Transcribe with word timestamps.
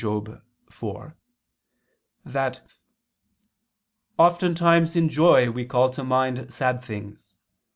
]that 2.25 2.61
"oftentimes 4.17 4.95
in 4.95 5.07
joy 5.09 5.47
we 5.51 5.63
call 5.63 5.91
to 5.91 6.03
mind 6.03 6.51
sad 6.51 6.81
things 6.83 7.35